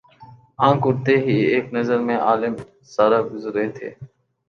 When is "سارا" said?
2.93-3.19